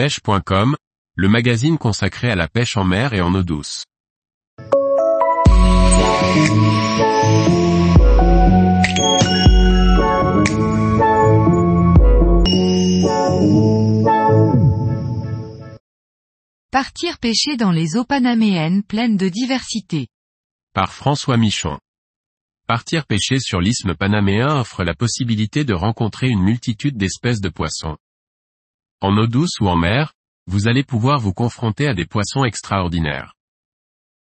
pêche.com, 0.00 0.76
le 1.14 1.28
magazine 1.28 1.76
consacré 1.76 2.30
à 2.30 2.34
la 2.34 2.48
pêche 2.48 2.78
en 2.78 2.84
mer 2.84 3.12
et 3.12 3.20
en 3.20 3.34
eau 3.34 3.42
douce. 3.42 3.84
Partir 16.70 17.18
pêcher 17.18 17.58
dans 17.58 17.70
les 17.70 17.96
eaux 17.96 18.04
panaméennes 18.04 18.82
pleines 18.82 19.18
de 19.18 19.28
diversité. 19.28 20.06
Par 20.72 20.94
François 20.94 21.36
Michon. 21.36 21.78
Partir 22.66 23.04
pêcher 23.04 23.38
sur 23.38 23.60
l'isthme 23.60 23.94
panaméen 23.94 24.60
offre 24.60 24.82
la 24.82 24.94
possibilité 24.94 25.66
de 25.66 25.74
rencontrer 25.74 26.28
une 26.28 26.42
multitude 26.42 26.96
d'espèces 26.96 27.42
de 27.42 27.50
poissons. 27.50 27.98
En 29.02 29.16
eau 29.16 29.26
douce 29.26 29.58
ou 29.60 29.68
en 29.68 29.76
mer, 29.76 30.12
vous 30.46 30.68
allez 30.68 30.84
pouvoir 30.84 31.20
vous 31.20 31.32
confronter 31.32 31.86
à 31.86 31.94
des 31.94 32.04
poissons 32.04 32.44
extraordinaires. 32.44 33.32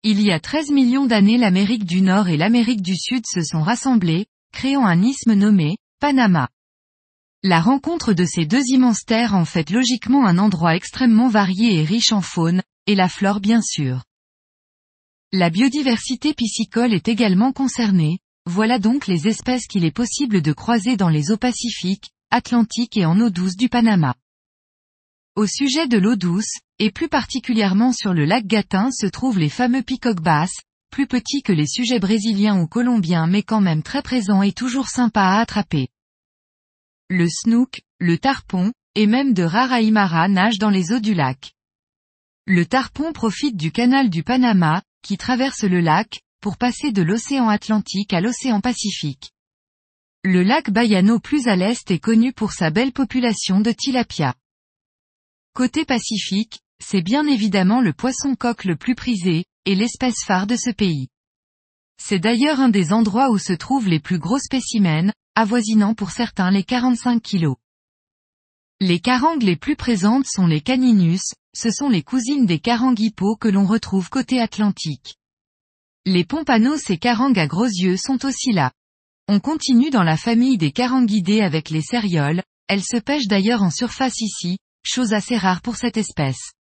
Il 0.03 0.19
y 0.23 0.33
a 0.33 0.41
13 0.41 0.71
millions 0.71 1.05
d'années 1.05 1.37
l'Amérique 1.37 1.85
du 1.85 2.01
Nord 2.01 2.29
et 2.29 2.39
l'Amérique 2.39 2.81
du 2.81 2.97
Sud 2.97 3.25
se 3.27 3.43
sont 3.43 3.61
rassemblés, 3.61 4.25
créant 4.51 4.87
un 4.87 5.03
isthme 5.03 5.35
nommé 5.35 5.77
Panama. 6.01 6.49
La 7.43 7.61
rencontre 7.61 8.15
de 8.15 8.25
ces 8.25 8.47
deux 8.47 8.63
immenses 8.69 9.05
terres 9.05 9.35
en 9.35 9.45
fait 9.45 9.69
logiquement 9.69 10.27
un 10.27 10.39
endroit 10.39 10.75
extrêmement 10.75 11.29
varié 11.29 11.79
et 11.81 11.85
riche 11.85 12.13
en 12.13 12.23
faune, 12.23 12.63
et 12.87 12.95
la 12.95 13.11
flore 13.11 13.41
bien 13.41 13.61
sûr. 13.61 14.05
La 15.33 15.51
biodiversité 15.51 16.33
piscicole 16.33 16.95
est 16.95 17.09
également 17.09 17.53
concernée, 17.53 18.21
voilà 18.47 18.79
donc 18.79 19.07
les 19.07 19.29
espèces 19.29 19.67
qu'il 19.67 19.85
est 19.85 19.95
possible 19.95 20.41
de 20.41 20.53
croiser 20.55 20.97
dans 20.97 21.11
les 21.11 21.31
eaux 21.31 21.37
pacifiques, 21.37 22.11
atlantiques 22.31 22.97
et 22.97 23.05
en 23.05 23.21
eau 23.21 23.29
douce 23.29 23.57
du 23.57 23.69
Panama. 23.69 24.15
Au 25.35 25.47
sujet 25.47 25.89
de 25.89 25.97
l'eau 25.97 26.15
douce, 26.15 26.59
et 26.79 26.91
plus 26.91 27.09
particulièrement 27.09 27.95
sur 27.95 28.13
le 28.13 28.27
lac 28.27 28.47
Gatin 28.47 28.91
se 28.91 29.07
trouvent 29.07 29.39
les 29.39 29.49
fameux 29.49 29.83
picoques 29.83 30.21
basses, 30.21 30.61
plus 30.91 31.07
petits 31.07 31.43
que 31.43 31.55
les 31.55 31.67
sujets 31.67 32.01
brésiliens 32.01 32.61
ou 32.61 32.67
colombiens 32.67 33.27
mais 33.27 33.43
quand 33.43 33.63
même 33.63 33.83
très 33.83 34.03
présents 34.03 34.43
et 34.43 34.53
toujours 34.53 34.91
sympas 34.91 35.37
à 35.37 35.41
attraper. 35.41 35.89
Le 37.09 37.27
snook, 37.31 37.81
le 37.99 38.19
tarpon, 38.19 38.75
et 38.95 39.07
même 39.07 39.33
de 39.33 39.43
rares 39.43 39.73
aïmaras 39.73 40.29
nagent 40.29 40.59
dans 40.59 40.69
les 40.69 40.93
eaux 40.93 41.01
du 41.01 41.15
lac. 41.15 41.55
Le 42.47 42.67
tarpon 42.67 43.15
profite 43.15 43.57
du 43.57 43.73
canal 43.73 44.11
du 44.11 44.23
Panama, 44.23 44.83
qui 45.03 45.17
traverse 45.17 45.63
le 45.63 45.81
lac, 45.81 46.21
pour 46.43 46.59
passer 46.59 46.93
de 46.93 47.01
l'océan 47.01 47.49
Atlantique 47.49 48.13
à 48.13 48.21
l'océan 48.21 48.61
Pacifique. 48.61 49.31
Le 50.25 50.43
lac 50.43 50.71
Bayano 50.71 51.21
plus 51.21 51.49
à 51.49 51.57
l'est 51.57 51.91
est 51.91 52.01
connu 52.01 52.35
pour 52.35 52.53
sa 52.53 52.69
belle 52.69 52.93
population 52.93 53.61
de 53.61 53.73
tilapia. 53.73 54.35
Côté 55.55 55.85
Pacifique, 55.85 56.61
c'est 56.83 57.03
bien 57.03 57.27
évidemment 57.27 57.83
le 57.83 57.93
poisson 57.93 58.35
coque 58.35 58.65
le 58.65 58.75
plus 58.75 58.95
prisé, 58.95 59.45
et 59.67 59.75
l'espèce 59.75 60.25
phare 60.27 60.47
de 60.47 60.57
ce 60.57 60.71
pays. 60.71 61.09
C'est 61.99 62.19
d'ailleurs 62.19 62.59
un 62.59 62.71
des 62.71 62.95
endroits 62.95 63.31
où 63.31 63.37
se 63.37 63.53
trouvent 63.53 63.87
les 63.87 64.01
plus 64.01 64.19
gros 64.19 64.39
spécimens, 64.39 65.13
avoisinant 65.35 65.95
pour 65.95 66.11
certains 66.11 66.51
les 66.51 66.65
45 66.65 67.23
kilos. 67.23 67.57
Les 68.81 68.99
carangues 68.99 69.43
les 69.43 69.57
plus 69.57 69.77
présentes 69.77 70.25
sont 70.27 70.47
les 70.47 70.63
caninus, 70.63 71.35
ce 71.55 71.71
sont 71.71 71.91
les 71.91 72.03
cousines 72.03 72.47
des 72.47 72.59
carangues 72.59 73.11
que 73.39 73.49
l'on 73.49 73.67
retrouve 73.67 74.09
côté 74.09 74.41
Atlantique. 74.41 75.17
Les 76.07 76.25
pompanos 76.25 76.89
et 76.89 76.97
carangues 76.97 77.39
à 77.39 77.47
gros 77.47 77.67
yeux 77.67 77.99
sont 77.99 78.25
aussi 78.25 78.53
là. 78.53 78.73
On 79.29 79.39
continue 79.39 79.91
dans 79.91 80.03
la 80.03 80.17
famille 80.17 80.57
des 80.57 80.73
caranguidés 80.73 81.43
avec 81.43 81.69
les 81.69 81.83
cérioles, 81.83 82.43
elles 82.69 82.83
se 82.83 82.97
pêchent 82.97 83.29
d'ailleurs 83.29 83.63
en 83.63 83.71
surface 83.71 84.19
ici, 84.21 84.57
chose 84.85 85.13
assez 85.13 85.37
rare 85.37 85.63
pour 85.63 85.77
cette 85.77 85.97
espèce. 85.97 86.53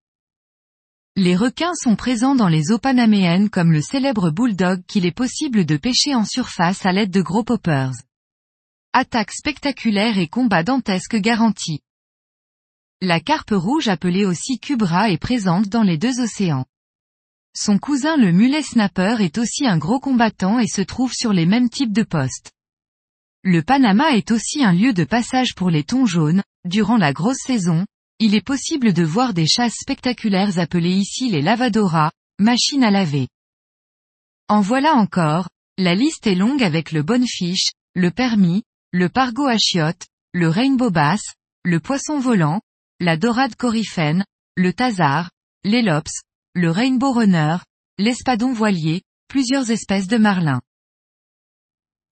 Les 1.15 1.37
requins 1.37 1.75
sont 1.75 1.95
présents 1.95 2.34
dans 2.34 2.48
les 2.48 2.70
eaux 2.70 2.78
panaméennes 2.78 3.51
comme 3.51 3.70
le 3.70 3.83
célèbre 3.83 4.31
bulldog 4.31 4.83
qu'il 4.87 5.05
est 5.05 5.17
possible 5.17 5.67
de 5.67 5.77
pêcher 5.77 6.15
en 6.15 6.25
surface 6.25 6.87
à 6.87 6.93
l'aide 6.93 7.10
de 7.10 7.21
gros 7.21 7.44
poppers. 7.44 7.93
Attaque 8.94 9.33
spectaculaire 9.33 10.19
et 10.19 10.28
combat 10.28 10.62
dantesque 10.62 11.16
garantis. 11.16 11.81
La 13.03 13.21
carpe 13.21 13.53
rouge 13.53 13.88
appelée 13.88 14.25
aussi 14.25 14.59
cubra 14.59 15.10
est 15.10 15.19
présente 15.19 15.69
dans 15.69 15.83
les 15.83 15.99
deux 15.99 16.21
océans. 16.21 16.65
Son 17.54 17.78
cousin 17.78 18.16
le 18.16 18.33
mulet 18.33 18.62
snapper 18.62 19.16
est 19.21 19.37
aussi 19.37 19.66
un 19.66 19.77
gros 19.77 20.00
combattant 20.00 20.59
et 20.59 20.66
se 20.66 20.81
trouve 20.81 21.12
sur 21.12 21.34
les 21.34 21.44
mêmes 21.44 21.69
types 21.69 21.93
de 21.93 22.04
postes. 22.04 22.53
Le 23.43 23.62
Panama 23.62 24.12
est 24.12 24.31
aussi 24.31 24.65
un 24.65 24.72
lieu 24.72 24.94
de 24.94 25.04
passage 25.04 25.54
pour 25.54 25.69
les 25.69 25.84
thons 25.84 26.06
jaunes, 26.06 26.43
durant 26.65 26.97
la 26.97 27.12
grosse 27.12 27.43
saison, 27.44 27.84
il 28.25 28.37
est 28.37 28.41
possible 28.41 28.93
de 28.93 29.03
voir 29.03 29.34
des 29.34 29.49
chasses 29.49 29.75
spectaculaires 29.81 30.60
appelées 30.60 30.94
ici 30.94 31.28
les 31.28 31.43
lavadoras, 31.43 32.12
machines 32.38 32.84
à 32.84 32.93
laver. 32.93 33.27
En 34.47 34.60
voilà 34.60 34.94
encore, 34.94 35.49
la 35.77 35.97
liste 35.97 36.28
est 36.28 36.37
longue 36.37 36.62
avec 36.62 36.93
le 36.93 37.03
bonefish, 37.03 37.72
le 37.97 38.12
permis, 38.12 38.62
le 38.93 39.09
pargo 39.09 39.47
à 39.49 39.59
chiottes, 39.59 40.06
le 40.33 40.49
rainbow 40.49 40.93
bass, 40.93 41.34
le 41.65 41.81
poisson 41.81 42.21
volant, 42.21 42.60
la 43.00 43.16
dorade 43.16 43.56
coryphène, 43.56 44.25
le 44.56 44.72
tazar, 44.72 45.33
l'élops, 45.65 46.22
le 46.54 46.71
rainbow 46.71 47.10
runner, 47.10 47.56
l'espadon 47.99 48.53
voilier, 48.53 49.03
plusieurs 49.27 49.72
espèces 49.72 50.06
de 50.06 50.19
marlins. 50.19 50.62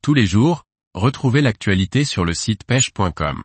Tous 0.02 0.14
les 0.14 0.26
jours, 0.26 0.64
retrouvez 0.92 1.40
l'actualité 1.40 2.04
sur 2.04 2.24
le 2.24 2.34
site 2.34 2.64
pêche.com. 2.64 3.44